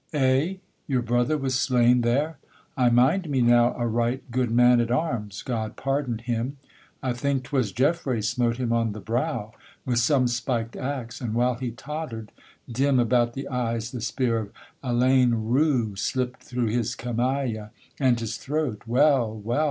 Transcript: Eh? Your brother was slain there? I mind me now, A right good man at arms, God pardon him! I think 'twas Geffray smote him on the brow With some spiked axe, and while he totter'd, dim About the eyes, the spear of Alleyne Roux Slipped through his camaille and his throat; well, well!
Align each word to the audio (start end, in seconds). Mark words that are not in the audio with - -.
Eh? 0.15 0.55
Your 0.87 1.03
brother 1.03 1.37
was 1.37 1.53
slain 1.53 2.01
there? 2.01 2.39
I 2.75 2.89
mind 2.89 3.29
me 3.29 3.39
now, 3.43 3.75
A 3.77 3.85
right 3.85 4.23
good 4.31 4.49
man 4.49 4.81
at 4.81 4.89
arms, 4.89 5.43
God 5.43 5.75
pardon 5.75 6.17
him! 6.17 6.57
I 7.03 7.13
think 7.13 7.43
'twas 7.43 7.71
Geffray 7.71 8.23
smote 8.23 8.57
him 8.57 8.73
on 8.73 8.93
the 8.93 8.99
brow 8.99 9.53
With 9.85 9.99
some 9.99 10.27
spiked 10.27 10.75
axe, 10.75 11.21
and 11.21 11.35
while 11.35 11.53
he 11.53 11.69
totter'd, 11.69 12.31
dim 12.67 12.99
About 12.99 13.33
the 13.33 13.47
eyes, 13.47 13.91
the 13.91 14.01
spear 14.01 14.39
of 14.39 14.51
Alleyne 14.83 15.35
Roux 15.35 15.95
Slipped 15.95 16.41
through 16.41 16.69
his 16.69 16.95
camaille 16.95 17.69
and 17.99 18.19
his 18.19 18.37
throat; 18.37 18.81
well, 18.87 19.31
well! 19.37 19.59